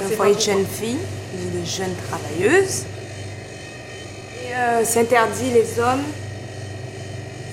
C'est 0.00 0.14
un 0.14 0.16
foyer 0.16 0.34
de 0.34 0.40
jeunes 0.40 0.66
filles, 0.66 0.98
de 1.54 1.64
jeunes 1.64 1.94
travailleuses. 2.08 2.84
Et 4.44 4.54
euh, 4.54 4.80
c'est 4.84 5.00
interdit, 5.00 5.50
les 5.52 5.78
hommes 5.80 6.00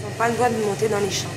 n'ont 0.04 0.15
pas 0.17 0.28
le 0.29 0.33
droit 0.35 0.49
de 0.49 0.56
monter 0.65 0.88
dans 0.88 0.99
les 0.99 1.12
chambres. 1.12 1.33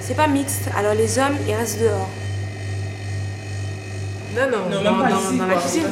C'est 0.00 0.14
pas 0.16 0.26
mixte, 0.26 0.62
alors 0.76 0.94
les 0.94 1.18
hommes, 1.18 1.36
ils 1.46 1.54
restent 1.54 1.80
dehors. 1.80 2.08
Non, 4.34 4.46
non, 4.50 4.68
Non, 4.70 4.82
même 4.82 5.02
pas 5.02 5.10
dans- 5.10 5.20
ici, 5.20 5.36
dans 5.38 5.46
la 5.46 5.54
cuisine. 5.56 5.82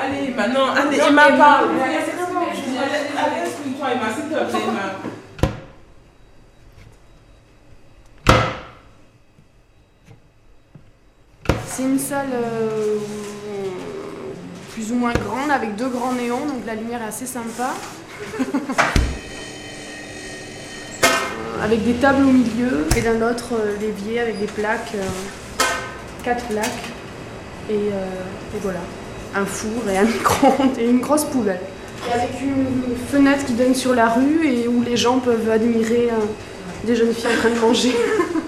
Allez, 0.00 0.28
maintenant, 0.36 0.74
allez, 0.74 0.96
Non, 0.98 1.06
Emma, 1.08 1.32
parle. 1.32 1.68
ouais. 1.70 1.82
Allez, 1.82 3.46
exprime-toi, 3.46 3.86
Emma, 3.92 4.08
s'il 4.14 4.24
te 4.24 4.28
plaît, 4.28 4.62
Emma. 4.68 5.17
C'est 11.78 11.84
une 11.84 11.98
salle 12.00 12.32
euh, 12.32 12.96
plus 14.72 14.90
ou 14.90 14.96
moins 14.96 15.12
grande 15.12 15.52
avec 15.52 15.76
deux 15.76 15.86
grands 15.86 16.12
néons, 16.12 16.44
donc 16.44 16.66
la 16.66 16.74
lumière 16.74 17.00
est 17.02 17.06
assez 17.06 17.24
sympa. 17.24 17.72
Avec 21.62 21.84
des 21.84 21.92
tables 21.92 22.24
au 22.24 22.32
milieu 22.32 22.84
et 22.96 23.00
d'un 23.00 23.22
autre 23.22 23.52
euh, 23.52 23.76
l'évier 23.80 24.18
avec 24.18 24.40
des 24.40 24.46
plaques, 24.46 24.90
euh, 24.96 25.04
quatre 26.24 26.46
plaques 26.46 26.66
et, 27.70 27.74
et 27.74 28.60
voilà, 28.60 28.80
un 29.36 29.46
four 29.46 29.88
et 29.88 29.98
un 29.98 30.04
micro-ondes 30.06 30.78
et 30.78 30.90
une 30.90 30.98
grosse 30.98 31.26
poubelle. 31.26 31.60
Et 32.08 32.12
avec 32.12 32.40
une 32.40 32.96
fenêtre 33.08 33.44
qui 33.44 33.52
donne 33.52 33.76
sur 33.76 33.94
la 33.94 34.08
rue 34.08 34.48
et 34.48 34.66
où 34.66 34.82
les 34.82 34.96
gens 34.96 35.20
peuvent 35.20 35.48
admirer 35.48 36.08
des 36.82 36.96
jeunes 36.96 37.14
filles 37.14 37.30
en 37.36 37.40
train 37.40 37.50
de 37.50 37.60
manger. 37.60 37.94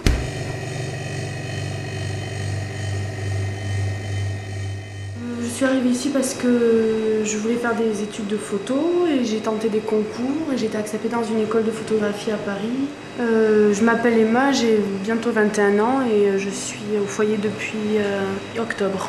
suis 5.50 5.64
arrivée 5.64 5.90
ici 5.90 6.08
parce 6.10 6.34
que 6.34 7.22
je 7.24 7.36
voulais 7.38 7.56
faire 7.56 7.74
des 7.74 8.02
études 8.02 8.26
de 8.26 8.36
photo 8.36 9.06
et 9.08 9.24
j'ai 9.24 9.38
tenté 9.40 9.68
des 9.68 9.80
concours 9.80 10.52
et 10.52 10.56
j'ai 10.58 10.66
été 10.66 10.78
acceptée 10.78 11.08
dans 11.08 11.22
une 11.24 11.40
école 11.40 11.64
de 11.64 11.70
photographie 11.70 12.30
à 12.30 12.36
Paris. 12.36 12.88
Euh, 13.20 13.72
je 13.74 13.82
m'appelle 13.84 14.18
Emma, 14.18 14.52
j'ai 14.52 14.78
bientôt 15.02 15.30
21 15.30 15.78
ans 15.80 16.00
et 16.02 16.38
je 16.38 16.48
suis 16.50 16.96
au 17.02 17.06
foyer 17.06 17.36
depuis 17.36 17.98
euh, 17.98 18.22
octobre. 18.60 19.08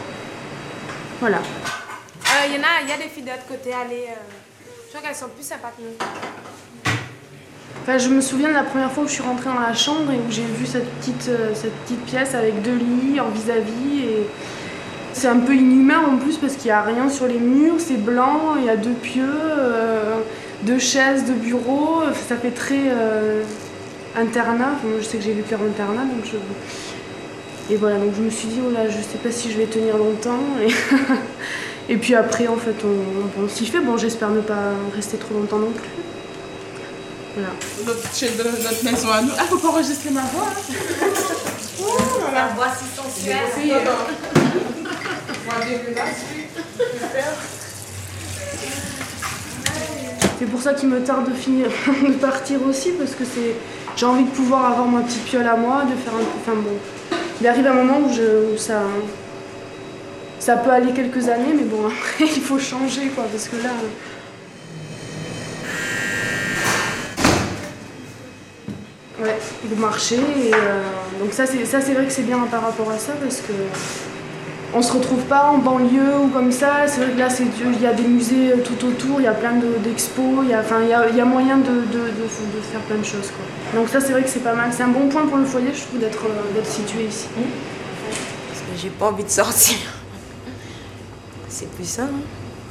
Voilà. 1.19 1.37
Euh, 1.37 2.47
Il 2.47 2.55
y 2.55 2.59
en 2.59 2.63
a, 2.63 2.81
il 2.83 2.89
y 2.89 2.93
a 2.93 2.97
des 2.97 3.09
filles 3.09 3.23
de 3.23 3.29
l'autre 3.29 3.47
côté, 3.47 3.71
allez. 3.73 4.05
euh, 4.09 4.15
je 4.91 4.97
crois 4.97 5.07
qu'elles 5.07 5.15
sont 5.17 5.29
plus 5.35 5.45
sympas 5.45 5.71
que 5.77 5.81
nous. 5.83 6.91
Enfin, 7.83 7.97
je 7.97 8.09
me 8.09 8.21
souviens 8.21 8.49
de 8.49 8.53
la 8.53 8.63
première 8.63 8.91
fois 8.91 9.03
où 9.03 9.07
je 9.07 9.13
suis 9.13 9.23
rentrée 9.23 9.49
dans 9.49 9.59
la 9.59 9.73
chambre 9.73 10.11
et 10.11 10.17
où 10.17 10.29
j'ai 10.31 10.43
vu 10.43 10.65
cette 10.65 10.87
petite, 10.99 11.27
euh, 11.29 11.51
cette 11.55 11.73
petite 11.83 12.03
pièce 12.05 12.35
avec 12.35 12.61
deux 12.61 12.75
lits 12.75 13.19
en 13.19 13.29
vis-à-vis. 13.29 13.99
Et 14.03 14.27
c'est 15.13 15.27
un 15.27 15.39
peu 15.39 15.53
inhumain 15.55 15.99
en 16.07 16.17
plus 16.17 16.37
parce 16.37 16.53
qu'il 16.53 16.65
n'y 16.65 16.71
a 16.71 16.81
rien 16.81 17.09
sur 17.09 17.27
les 17.27 17.39
murs, 17.39 17.75
c'est 17.79 17.97
blanc, 18.01 18.55
il 18.57 18.65
y 18.65 18.69
a 18.69 18.77
deux 18.77 18.91
pieux, 18.93 19.23
euh, 19.29 20.17
deux 20.63 20.79
chaises, 20.79 21.25
deux 21.25 21.33
bureaux. 21.33 22.01
Ça 22.27 22.35
fait 22.37 22.51
très 22.51 22.83
euh, 22.89 23.43
internat. 24.15 24.69
Enfin, 24.75 24.87
je 24.99 25.03
sais 25.03 25.17
que 25.17 25.23
j'ai 25.23 25.33
vécu 25.33 25.53
en 25.55 25.65
internat, 25.65 26.03
donc 26.03 26.25
je. 26.25 26.37
Et 27.73 27.77
voilà, 27.77 27.97
donc 27.97 28.13
je 28.17 28.21
me 28.21 28.29
suis 28.29 28.47
dit, 28.47 28.59
oh 28.67 28.71
là, 28.71 28.89
je 28.89 28.97
sais 28.97 29.17
pas 29.23 29.31
si 29.31 29.51
je 29.51 29.57
vais 29.57 29.65
tenir 29.65 29.97
longtemps. 29.97 30.39
Et, 30.61 30.73
et 31.93 31.97
puis 31.97 32.15
après, 32.15 32.47
en 32.47 32.57
fait, 32.57 32.75
on, 32.83 33.43
on 33.43 33.47
s'y 33.47 33.65
fait. 33.65 33.79
Bon, 33.79 33.97
j'espère 33.97 34.29
ne 34.29 34.41
pas 34.41 34.73
rester 34.95 35.17
trop 35.17 35.33
longtemps 35.35 35.59
non 35.59 35.71
plus. 35.71 35.89
Voilà. 37.35 37.49
Notre 37.85 38.13
chaîne 38.15 38.35
de 38.37 38.43
notre 38.43 38.83
maison 38.83 39.09
à 39.09 39.21
nous. 39.21 39.31
Ah, 39.39 39.43
faut 39.43 39.57
pas 39.57 39.69
enregistrer 39.69 40.09
ma 40.09 40.21
voix. 40.21 40.47
hein. 40.49 41.85
La 42.33 42.47
voix 42.55 42.67
si 42.77 42.85
sensuelle. 42.93 43.37
Oui, 43.57 43.71
euh, 43.71 43.79
voix 43.79 43.85
dégueulasse, 43.85 43.85
oui. 43.87 44.43
Super. 44.43 45.40
C'est 50.39 50.45
pour 50.45 50.61
ça 50.61 50.73
qu'il 50.73 50.89
me 50.89 51.03
tarde 51.03 51.29
de 51.29 51.35
finir, 51.35 51.67
de 52.07 52.13
partir 52.13 52.59
aussi, 52.67 52.91
parce 52.93 53.11
que 53.11 53.23
c'est, 53.25 53.55
j'ai 53.95 54.05
envie 54.05 54.23
de 54.23 54.29
pouvoir 54.29 54.71
avoir 54.71 54.87
ma 54.87 55.01
petite 55.01 55.23
piole 55.25 55.45
à 55.47 55.55
moi, 55.55 55.83
de 55.83 55.95
faire 55.95 56.13
un 56.15 56.17
peu. 56.17 56.25
Enfin 56.41 56.53
bon, 56.55 56.77
il 57.39 57.47
arrive 57.47 57.67
un 57.67 57.73
moment 57.73 57.99
où, 57.99 58.13
je, 58.13 58.57
ça, 58.57 58.81
ça 60.39 60.57
peut 60.57 60.71
aller 60.71 60.93
quelques 60.93 61.29
années, 61.29 61.53
mais 61.55 61.63
bon 61.63 61.85
après 61.85 62.25
il 62.35 62.41
faut 62.41 62.57
changer 62.57 63.07
quoi, 63.09 63.25
parce 63.31 63.47
que 63.47 63.57
là. 63.57 63.69
Ouais, 69.21 69.37
le 69.69 69.75
marché 69.75 70.15
et 70.15 70.51
euh, 70.51 70.81
donc 71.19 71.31
ça 71.31 71.45
c'est 71.45 71.93
vrai 71.93 72.05
que 72.05 72.11
c'est 72.11 72.23
bien 72.23 72.39
par 72.49 72.63
rapport 72.63 72.89
à 72.89 72.97
ça 72.97 73.13
parce 73.21 73.37
que 73.41 73.51
on 74.73 74.81
se 74.81 74.93
retrouve 74.93 75.21
pas 75.23 75.49
en 75.51 75.57
banlieue 75.57 76.17
ou 76.23 76.27
comme 76.29 76.51
ça. 76.51 76.87
C'est 76.87 77.01
vrai 77.01 77.11
que 77.13 77.19
là, 77.19 77.29
c'est 77.29 77.43
il 77.43 77.81
y 77.81 77.85
a 77.87 77.93
des 77.93 78.03
musées 78.03 78.53
euh, 78.53 78.57
tout 78.63 78.85
autour, 78.85 79.19
il 79.19 79.23
y 79.23 79.27
a 79.27 79.33
plein 79.33 79.53
de- 79.53 79.77
d'expos, 79.83 80.23
il 80.43 80.49
y 80.49 80.53
a, 80.53 80.59
enfin, 80.61 80.77
il 80.81 80.89
y 80.89 80.93
a, 80.93 81.09
y 81.09 81.19
a 81.21 81.25
moyen 81.25 81.57
de, 81.57 81.69
de, 81.69 81.71
de, 81.71 82.23
de 82.23 82.61
faire 82.71 82.79
plein 82.87 82.97
de 82.97 83.03
choses. 83.05 83.29
Quoi. 83.35 83.79
Donc 83.79 83.89
ça, 83.89 83.99
c'est 83.99 84.11
vrai 84.13 84.23
que 84.23 84.29
c'est 84.29 84.39
pas 84.43 84.53
mal. 84.53 84.69
C'est 84.75 84.83
un 84.83 84.87
bon 84.89 85.07
point 85.09 85.25
pour 85.27 85.37
le 85.37 85.45
foyer, 85.45 85.71
je 85.73 85.81
trouve, 85.81 85.99
d'être 85.99 86.23
euh, 86.25 86.53
d'être 86.55 86.67
situé 86.69 87.03
ici. 87.05 87.27
Parce 87.35 88.59
que 88.61 88.81
j'ai 88.81 88.89
pas 88.89 89.07
envie 89.07 89.23
de 89.23 89.29
sortir. 89.29 89.77
C'est 91.49 91.69
plus 91.71 91.85
ça. 91.85 92.03
hein. 92.03 92.21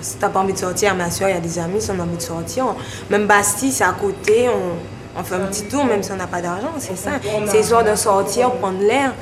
Si 0.01 0.17
t'as 0.17 0.31
pas 0.31 0.41
envie 0.41 0.55
de 0.55 0.59
sortir, 0.59 0.95
ma 0.95 1.11
soeur, 1.11 1.29
il 1.29 1.35
y 1.35 1.37
a 1.37 1.41
des 1.41 1.59
amis, 1.59 1.81
si 1.83 1.91
on 1.91 2.01
a 2.01 2.03
envie 2.05 2.17
de 2.17 2.23
sortir. 2.23 2.67
on- 2.67 2.77
Même 3.13 3.27
Bastille, 3.27 3.71
c'est 3.73 3.85
à 3.85 3.93
côté, 3.93 4.49
on, 4.49 5.21
on 5.21 5.23
fait 5.23 5.35
un 5.35 5.41
petit 5.41 5.65
tour, 5.65 5.85
même 5.85 6.03
si 6.03 6.11
on 6.13 6.17
n'a 6.17 6.27
pas 6.27 6.41
d'argent, 6.41 6.73
c'est 6.79 6.97
ça. 6.97 7.11
C'est 7.47 7.61
histoire 7.61 7.85
de 7.85 7.95
sortir, 7.95 8.51
prendre 8.53 8.81
l'air. 8.81 9.13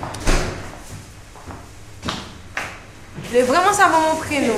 Je 3.31 3.35
voulais 3.35 3.43
vraiment 3.43 3.75
savoir 3.75 4.01
mon 4.01 4.17
prénom. 4.17 4.55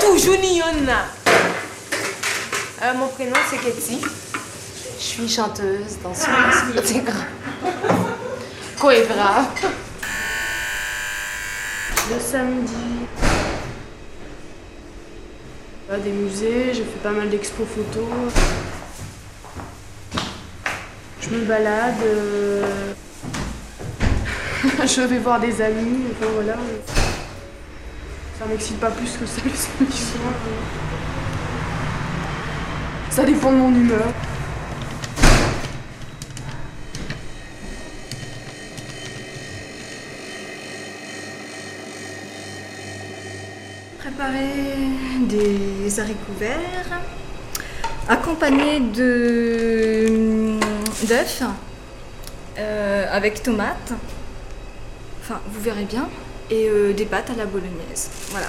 Toujours 0.00 0.38
Niona. 0.38 1.04
Euh, 2.82 2.94
mon 2.94 3.08
prénom, 3.08 3.36
c'est 3.50 3.58
Ketty. 3.58 4.00
Je 4.98 5.04
suis 5.04 5.28
chanteuse, 5.28 5.98
danseuse, 6.02 7.04
grave. 7.04 7.24
Coébra. 8.80 9.44
Le 12.10 12.18
samedi, 12.18 13.06
à 15.92 15.98
des 15.98 16.12
musées, 16.12 16.72
j'ai 16.72 16.84
fait 16.84 17.02
pas 17.02 17.10
mal 17.10 17.28
d'expos 17.28 17.66
photos. 17.66 18.32
Je 21.20 21.28
me 21.28 21.44
balade. 21.44 21.94
euh, 22.02 22.94
je 24.86 25.00
vais 25.02 25.18
voir 25.18 25.38
des 25.40 25.60
amis, 25.60 26.04
enfin 26.10 26.30
voilà. 26.34 26.56
Ça 28.38 28.46
m'excite 28.46 28.80
pas 28.80 28.90
plus 28.90 29.16
que 29.16 29.26
ça 29.26 29.40
le 29.44 29.50
samedi 29.50 29.96
soir. 29.96 30.32
Ça 33.10 33.24
dépend 33.24 33.52
de 33.52 33.56
mon 33.56 33.70
humeur. 33.70 34.12
Préparer 43.98 44.52
des 45.20 46.00
haricots 46.00 46.18
verts, 46.38 47.00
accompagnés 48.08 48.80
de 48.80 50.58
d'œufs 51.06 51.42
euh, 52.58 53.06
avec 53.10 53.42
tomates. 53.42 53.92
Enfin, 55.28 55.40
vous 55.50 55.60
verrez 55.60 55.84
bien. 55.84 56.08
Et 56.50 56.68
euh, 56.68 56.92
des 56.92 57.04
pâtes 57.06 57.30
à 57.30 57.36
la 57.36 57.46
bolognaise. 57.46 58.08
Voilà. 58.30 58.46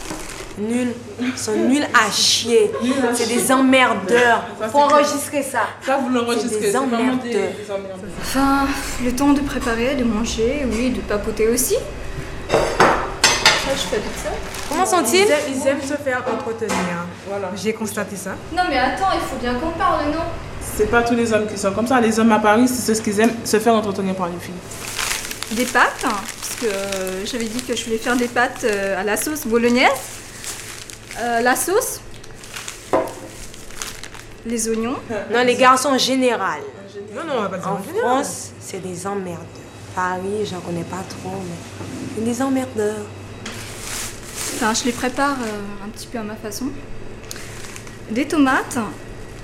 Nuls. 0.60 0.94
Ils 1.20 1.36
sont 1.38 1.56
nuls 1.56 1.88
à 1.92 2.12
chier. 2.12 2.72
C'est 3.16 3.28
des 3.28 3.52
emmerdeurs. 3.52 4.44
Ça, 4.59 4.70
Faut 4.70 4.78
enregistrer 4.78 5.41
ça. 5.41 5.62
Ça, 5.84 5.97
vous 5.97 6.09
l'enregistrez. 6.09 6.52
C'est 6.52 6.59
des 6.68 6.76
emmerdeurs. 6.78 7.18
des 7.24 7.72
emmerdeurs. 7.72 8.09
Enfin, 8.22 8.68
le 9.03 9.12
temps 9.12 9.34
de 9.34 9.41
préparer, 9.41 9.96
de 9.96 10.03
manger, 10.03 10.68
oui, 10.72 10.91
de 10.91 11.02
papoter 11.02 11.47
aussi. 11.47 11.76
Ça, 12.50 13.73
je 13.73 13.82
fais 13.82 13.97
tout 13.97 14.20
ça. 14.23 14.30
Comment 14.70 14.85
sont-ils 14.85 15.16
Ils 15.26 15.32
aiment, 15.32 15.40
ils 15.50 15.68
aiment 15.68 15.82
se 15.82 15.96
faire 15.96 16.23
entretenir. 16.32 16.76
Voilà. 17.28 17.50
J'ai 17.56 17.73
constaté 17.73 18.16
ça. 18.16 18.35
Non, 18.56 18.64
mais 18.70 18.78
attends, 18.78 19.12
il 19.16 19.22
faut 19.22 19.38
bien 19.41 19.56
qu'on 19.56 19.72
parle, 19.72 20.12
non? 20.14 20.22
C'est 20.62 20.91
pas 20.91 21.02
tous 21.02 21.16
les 21.16 21.34
hommes 21.34 21.47
qui 21.47 21.58
sont 21.58 21.72
comme 21.72 21.88
ça. 21.88 22.00
Les 22.00 22.20
hommes 22.20 22.32
à 22.32 22.40
Paris, 22.40 22.68
c'est 22.68 22.94
ce 22.94 23.02
qu'ils 23.02 23.20
aiment, 23.20 23.34
se 23.44 23.58
faire 23.59 23.73
entretenir 23.73 24.14
par 24.14 24.28
les 24.28 24.38
filles. 24.40 24.53
Des 25.52 25.66
pâtes, 25.66 26.03
hein, 26.03 26.09
parce 26.41 26.55
que 26.59 26.66
euh, 26.66 27.26
j'avais 27.26 27.46
dit 27.46 27.61
que 27.64 27.76
je 27.76 27.85
voulais 27.85 27.97
faire 27.97 28.17
des 28.17 28.28
pâtes 28.28 28.66
euh, 28.66 28.99
à 28.99 29.03
la 29.03 29.16
sauce 29.16 29.46
bolognaise. 29.46 29.90
Euh, 31.20 31.40
la 31.41 31.55
sauce, 31.55 32.02
les 34.46 34.70
oignons, 34.70 34.97
Non, 35.32 35.44
les 35.44 35.55
garçons 35.55 35.90
en 35.90 35.97
général. 35.97 36.59
Non, 37.16 37.23
non, 37.23 37.34
on 37.38 37.41
va 37.44 37.49
pas 37.49 37.58
dire 37.58 37.67
En. 37.67 37.78
France, 37.99 38.52
c'est 38.59 38.82
des 38.82 39.08
emmerdeurs. 39.08 39.46
Paris, 39.96 40.46
j'en 40.49 40.59
connais 40.59 40.84
pas 40.84 41.03
trop, 41.09 41.32
mais 41.32 41.85
c'est 42.16 42.23
des 42.23 42.41
emmerdeurs. 42.41 43.05
Enfin, 44.55 44.73
je 44.73 44.85
les 44.85 44.91
prépare 44.91 45.38
euh, 45.41 45.85
un 45.85 45.90
petit 45.90 46.08
peu 46.08 46.20
à 46.20 46.23
ma 46.23 46.35
façon. 46.35 46.66
Des 48.11 48.28
tomates 48.28 48.78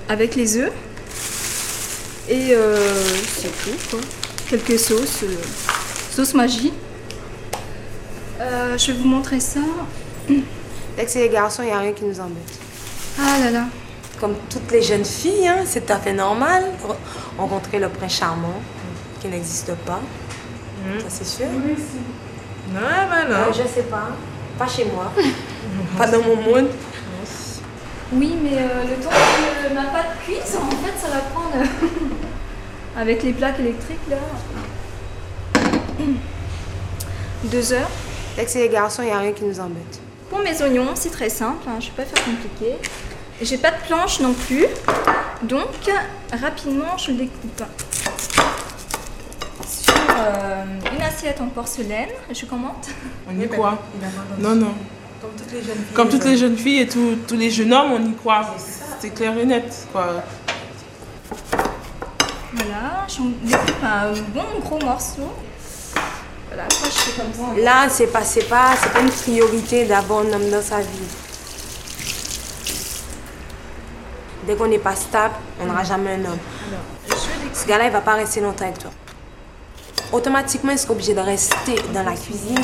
avec 0.08 0.36
les 0.36 0.56
œufs. 0.58 0.72
Et 2.28 2.48
euh, 2.52 2.76
c'est 3.36 3.52
tout, 3.62 3.76
quoi. 3.90 4.00
Quelques 4.48 4.78
sauces, 4.78 5.22
euh, 5.24 5.36
sauce 6.14 6.34
magie. 6.34 6.72
Euh, 8.40 8.78
je 8.78 8.92
vais 8.92 8.98
vous 8.98 9.08
montrer 9.08 9.40
ça. 9.40 9.60
Dès 10.28 11.04
que 11.04 11.10
c'est 11.10 11.20
les 11.20 11.28
garçons, 11.28 11.62
il 11.62 11.66
n'y 11.66 11.72
a 11.72 11.78
rien 11.80 11.92
qui 11.92 12.04
nous 12.04 12.20
embête. 12.20 12.58
Ah 13.18 13.38
là 13.44 13.50
là. 13.50 13.64
Comme 14.20 14.34
toutes 14.48 14.70
les 14.70 14.80
jeunes 14.82 15.04
filles, 15.04 15.48
hein, 15.48 15.64
c'est 15.66 15.84
tout 15.86 15.92
à 15.92 15.98
fait 15.98 16.12
normal. 16.12 16.64
re- 16.86 16.94
Rencontrer 17.38 17.78
le 17.80 17.88
prince 17.88 18.12
charmant 18.14 18.60
qui 19.20 19.26
n'existe 19.28 19.74
pas. 19.86 20.00
Ça, 21.00 21.06
c'est 21.08 21.26
sûr. 21.26 21.46
Non, 22.72 22.80
ben 23.10 23.28
non. 23.28 23.34
Euh, 23.48 23.52
je 23.52 23.66
sais 23.68 23.82
pas. 23.90 24.08
Pas 24.58 24.68
chez 24.68 24.84
moi. 24.84 25.10
pas 25.98 26.06
dans 26.06 26.22
mon 26.22 26.36
monde. 26.36 26.68
Oui, 28.12 28.36
mais 28.42 28.58
euh, 28.58 28.84
le 28.88 29.02
temps 29.02 29.10
que 29.10 29.74
ma 29.74 29.84
pâte 29.84 30.16
cuise, 30.24 30.56
en 30.56 30.70
fait, 30.70 30.94
ça 31.00 31.08
va 31.12 31.18
prendre. 31.32 31.56
euh, 31.56 31.90
avec 33.00 33.22
les 33.24 33.32
plaques 33.32 33.58
électriques 33.58 33.98
là. 34.08 34.16
Deux 37.44 37.72
heures. 37.72 37.90
Dès 38.36 38.44
que 38.44 38.50
c'est 38.50 38.60
les 38.60 38.68
garçons, 38.68 39.02
il 39.02 39.06
n'y 39.06 39.12
a 39.12 39.18
rien 39.18 39.32
qui 39.32 39.44
nous 39.44 39.60
embête. 39.60 40.00
Pour 40.28 40.40
mes 40.40 40.60
oignons, 40.62 40.88
c'est 40.94 41.10
très 41.10 41.28
simple, 41.28 41.68
hein, 41.68 41.78
je 41.78 41.86
ne 41.86 41.90
vais 41.90 42.04
pas 42.04 42.04
faire 42.04 42.24
compliqué. 42.24 42.74
J'ai 43.42 43.58
pas 43.58 43.70
de 43.72 43.80
planche 43.86 44.20
non 44.20 44.32
plus, 44.32 44.66
donc 45.42 45.68
rapidement 46.32 46.96
je 46.96 47.10
les 47.10 47.26
coupe. 47.26 47.62
Sur 49.68 49.94
euh, 50.16 50.64
une 50.96 51.02
assiette 51.02 51.40
en 51.40 51.48
porcelaine, 51.48 52.10
je 52.32 52.46
commente. 52.46 52.88
On 53.28 53.40
y 53.40 53.48
croit. 53.48 53.78
Non, 54.38 54.54
non. 54.54 54.74
Comme 55.20 55.30
toutes 55.36 55.52
les 55.52 55.62
jeunes 55.62 55.76
filles. 55.76 55.94
Comme 55.94 56.08
toutes 56.08 56.24
les 56.24 56.36
jeunes 56.36 56.56
filles 56.56 56.80
et 56.80 56.88
tous 56.88 57.16
tous 57.26 57.36
les 57.36 57.50
jeunes 57.50 57.72
hommes, 57.72 57.92
on 57.92 58.04
y 58.04 58.14
croit. 58.14 58.54
C'est 59.00 59.10
clair 59.10 59.36
et 59.36 59.44
net. 59.44 59.88
Quoi. 59.92 60.22
Voilà, 62.52 63.06
j'en 63.08 63.24
découpe 63.42 63.82
un 63.82 64.12
bon 64.32 64.60
gros 64.60 64.78
morceau. 64.78 65.22
Voilà, 65.22 65.32
ça 65.32 65.32
je 65.32 65.32
fais 65.32 65.32
comme 65.32 65.32
ça. 65.32 66.43
Là, 67.56 67.88
c'est 67.88 68.06
pas, 68.06 68.22
c'est 68.22 68.48
pas, 68.48 68.74
c'est 68.80 68.92
pas 68.92 69.00
une 69.00 69.10
priorité 69.10 69.84
d'avoir 69.84 70.20
un 70.20 70.32
homme 70.32 70.50
dans 70.50 70.62
sa 70.62 70.80
vie. 70.80 71.08
Dès 74.46 74.54
qu'on 74.54 74.66
n'est 74.66 74.78
pas 74.78 74.94
stable, 74.94 75.34
on 75.60 75.66
n'aura 75.66 75.84
jamais 75.84 76.12
un 76.12 76.24
homme. 76.24 76.38
Ce 77.52 77.66
gars-là, 77.66 77.86
il 77.86 77.92
va 77.92 78.00
pas 78.00 78.14
rester 78.14 78.40
longtemps 78.40 78.64
avec 78.64 78.78
toi. 78.78 78.90
Automatiquement, 80.12 80.72
il 80.72 80.78
sera 80.78 80.92
obligé 80.92 81.14
de 81.14 81.20
rester 81.20 81.76
dans 81.92 82.02
la 82.02 82.12
cuisine 82.12 82.60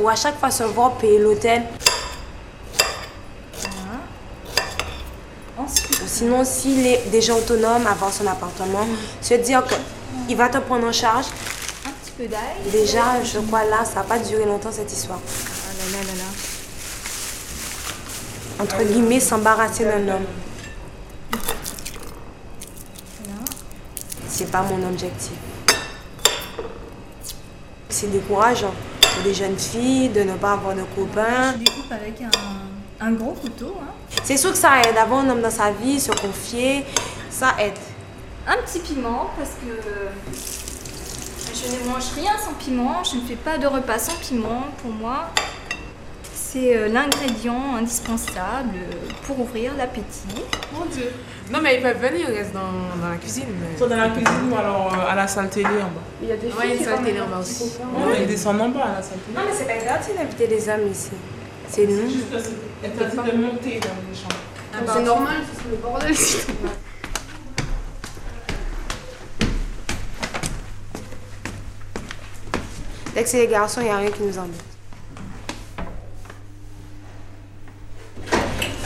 ou 0.00 0.08
à 0.08 0.16
chaque 0.16 0.38
fois 0.38 0.50
se 0.50 0.62
voir 0.62 0.92
payer 0.94 1.18
l'hôtel. 1.18 1.62
Sinon, 6.06 6.44
s'il 6.44 6.86
est 6.86 7.10
déjà 7.10 7.34
autonome, 7.34 7.86
avoir 7.86 8.12
son 8.12 8.26
appartement, 8.26 8.86
se 9.20 9.34
dire 9.34 9.62
qu'il 10.26 10.36
va 10.36 10.48
te 10.48 10.58
prendre 10.58 10.86
en 10.86 10.92
charge. 10.92 11.26
un 11.26 11.28
petit 11.28 11.28
peu 11.30 11.36
d'ail. 11.86 12.08
Déjà, 12.70 13.22
je 13.24 13.38
crois 13.40 13.64
là, 13.64 13.84
ça 13.84 13.94
va 13.96 14.02
pas 14.02 14.18
durer 14.18 14.44
longtemps 14.44 14.72
cette 14.72 14.92
histoire. 14.92 15.20
Ah 15.24 15.72
là 15.78 15.98
là 15.98 16.04
là 16.06 16.14
là. 16.18 16.28
Entre 18.64 18.82
guillemets, 18.84 19.20
s'embarrasser 19.20 19.84
d'un 19.84 20.06
homme. 20.08 20.26
C'est 24.28 24.50
pas 24.50 24.62
mon 24.62 24.82
objectif. 24.88 25.32
C'est 27.88 28.10
décourageant 28.10 28.74
pour 29.00 29.22
les 29.24 29.34
jeunes 29.34 29.58
filles 29.58 30.08
de 30.10 30.22
ne 30.22 30.34
pas 30.34 30.52
avoir 30.52 30.74
de 30.74 30.82
copains. 30.94 31.52
Je 31.52 31.58
découpe 31.58 31.90
avec 31.92 32.20
un, 32.22 32.30
un 33.06 33.12
gros 33.12 33.32
couteau. 33.32 33.76
hein. 33.80 33.92
C'est 34.24 34.36
sûr 34.36 34.52
que 34.52 34.58
ça 34.58 34.80
aide 34.82 34.94
d'avoir 34.94 35.20
un 35.20 35.28
homme 35.30 35.42
dans 35.42 35.50
sa 35.50 35.70
vie, 35.72 36.00
se 36.00 36.12
confier, 36.12 36.84
ça 37.30 37.54
aide. 37.58 37.74
Un 38.46 38.56
petit 38.62 38.78
piment 38.80 39.30
parce 39.36 39.50
que 39.50 40.69
je 41.54 41.66
ne 41.86 41.90
mange 41.92 42.12
rien 42.16 42.32
sans 42.38 42.52
piment. 42.54 43.02
Je 43.04 43.16
ne 43.16 43.22
fais 43.22 43.36
pas 43.36 43.58
de 43.58 43.66
repas 43.66 43.98
sans 43.98 44.14
piment. 44.16 44.66
Pour 44.82 44.90
moi, 44.92 45.30
c'est 46.32 46.76
euh, 46.76 46.88
l'ingrédient 46.88 47.76
indispensable 47.78 48.78
pour 49.26 49.38
ouvrir 49.40 49.72
l'appétit. 49.76 50.42
Mon 50.72 50.84
Dieu. 50.86 51.10
Non, 51.52 51.60
mais 51.62 51.76
ils 51.76 51.82
peuvent 51.82 52.00
venir, 52.00 52.28
ils 52.28 52.34
restent 52.36 52.52
dans, 52.54 53.00
dans 53.00 53.08
la 53.10 53.16
cuisine. 53.16 53.46
Mais... 53.60 53.76
Soit 53.78 53.88
dans 53.88 53.96
la 53.96 54.08
cuisine 54.10 54.50
ou 54.52 54.56
alors 54.56 54.92
euh, 54.94 55.10
à 55.10 55.14
la 55.14 55.26
salle 55.28 55.48
télé 55.48 55.66
en 55.68 55.90
bas. 55.90 56.02
Il 56.22 56.28
y 56.28 56.32
a 56.32 56.36
des 56.36 56.46
Ouais, 56.48 56.68
filles 56.68 56.78
qui 56.78 56.84
salle 56.84 57.04
télé 57.04 57.20
en 57.20 57.26
bas 57.28 57.38
aussi. 57.40 57.72
ils 58.20 58.26
descendent 58.26 58.60
en 58.60 58.68
bas 58.68 58.84
à 58.84 58.96
la 58.96 59.02
salle 59.02 59.18
télé. 59.18 59.36
Non, 59.36 59.42
mais 59.46 59.54
c'est 59.56 59.66
pas 59.66 59.84
gratuit 59.84 60.12
d'inviter 60.16 60.46
des 60.46 60.68
hommes 60.68 60.90
ici. 60.90 61.10
C'est 61.68 61.86
C'est 61.86 61.92
nous. 61.92 62.08
juste 62.10 62.30
de 62.32 63.36
monter 63.36 63.80
dans 63.80 63.96
les 64.08 64.16
chambres. 64.16 64.36
Donc 64.72 64.88
C'est 64.92 65.02
normal, 65.02 65.36
c'est 65.56 65.70
le 65.70 65.76
bordel. 65.76 66.14
C'est 73.28 73.38
les 73.38 73.48
garçons, 73.48 73.80
il 73.80 73.84
n'y 73.84 73.90
a 73.90 73.96
rien 73.96 74.10
qui 74.10 74.22
nous 74.22 74.38
embête. 74.38 74.60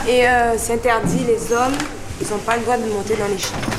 Et 0.07 0.27
euh, 0.27 0.55
c'est 0.57 0.73
interdit, 0.73 1.23
les 1.25 1.53
hommes, 1.53 1.75
ils 2.21 2.27
n'ont 2.29 2.37
pas 2.39 2.57
le 2.57 2.63
droit 2.63 2.77
de 2.77 2.85
monter 2.85 3.15
dans 3.15 3.27
les 3.27 3.37
chambres. 3.37 3.69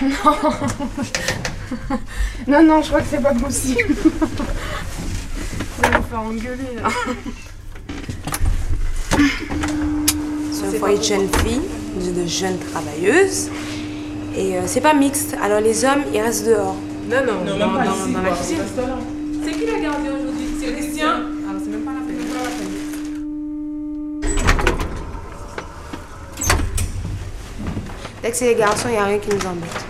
Non, 2.46 2.62
non, 2.62 2.82
je 2.82 2.88
crois 2.88 3.00
que 3.00 3.06
c'est 3.10 3.22
pas 3.22 3.32
possible. 3.34 3.94
Ça 5.80 5.88
va 5.90 5.98
me 5.98 6.04
faire 6.04 6.20
engueuler 6.20 6.74
là. 6.76 6.88
C'est 10.52 10.66
un 10.66 10.72
foyer 10.78 10.98
de 10.98 11.02
jeunes 11.02 11.28
filles, 11.42 11.62
de 12.12 12.26
jeunes 12.26 12.58
travailleuses. 12.58 13.48
Et 14.36 14.56
euh, 14.56 14.62
c'est 14.66 14.80
pas 14.80 14.94
mixte. 14.94 15.36
Alors 15.42 15.60
les 15.60 15.84
hommes, 15.84 16.02
ils 16.12 16.20
restent 16.20 16.46
dehors. 16.46 16.76
Non, 17.08 17.18
non, 17.26 17.44
Non, 17.44 17.58
dans, 17.58 17.66
même 17.72 17.76
pas 17.78 17.84
dans- 17.84 17.92
ici. 17.94 18.12
dans 18.12 18.22
la 18.22 18.28
quoi. 18.28 18.36
cuisine. 18.38 18.58
Reste 18.60 18.76
là. 18.76 18.98
C'est 19.44 19.52
qui 19.52 19.66
l'a 19.66 19.78
gardé 19.80 20.08
aujourd'hui? 20.08 20.46
C'est 20.60 20.72
Christian? 20.72 21.06
Alors, 21.08 21.60
c'est 21.62 21.70
même 21.70 21.82
pas 21.82 21.92
la 21.92 22.00
peine. 22.00 22.16
c'est 22.20 22.34
pas 22.34 22.44
la 22.44 22.50
peine. 22.50 22.70
Dès 28.22 28.30
que 28.30 28.36
c'est 28.36 28.46
les 28.46 28.54
garçons, 28.54 28.88
il 28.88 28.92
n'y 28.92 28.96
a 28.98 29.04
rien 29.04 29.18
qui 29.18 29.28
nous 29.28 29.46
embête. 29.46 29.84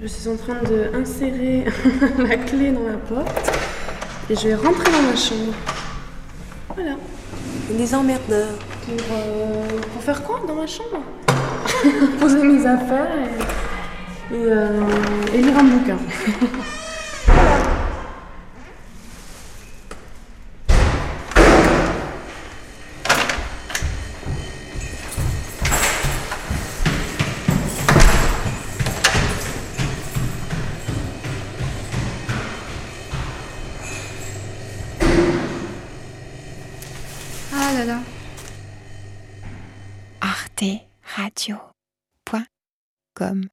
Je 0.00 0.06
suis 0.08 0.28
en 0.28 0.36
train 0.36 0.56
d'insérer 0.62 1.64
la 2.18 2.36
clé 2.36 2.72
dans 2.72 2.86
la 2.88 2.96
porte 2.96 3.50
et 4.30 4.36
je 4.36 4.48
vais 4.48 4.54
rentrer 4.54 4.90
dans 4.90 5.02
ma 5.10 5.16
chambre. 5.16 5.52
Voilà. 6.74 6.96
Les 7.76 7.94
emmerdeurs. 7.94 8.48
Pour, 8.84 9.16
euh, 9.16 9.80
pour 9.92 10.02
faire 10.02 10.22
quoi 10.24 10.40
dans 10.46 10.56
ma 10.56 10.66
chambre 10.66 11.02
Poser 12.20 12.42
mes 12.42 12.66
affaires 12.66 13.06
et, 13.16 14.34
et, 14.34 14.38
euh, 14.48 14.80
et 15.32 15.38
lire 15.38 15.56
un 15.56 15.64
bouquin. 15.64 15.98
arteradio.com 41.16 43.48